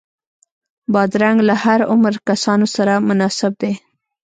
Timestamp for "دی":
3.61-3.73